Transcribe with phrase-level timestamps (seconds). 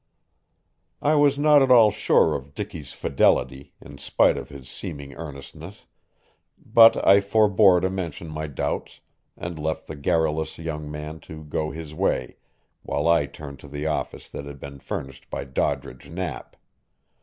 [1.03, 5.85] I was not at all sure of Dicky's fidelity, in spite of his seeming earnestness,
[6.57, 9.01] but I forbore to mention my doubts,
[9.37, 12.37] and left the garrulous young man to go his way
[12.81, 16.57] while I turned to the office that had been furnished by Doddridge Knapp.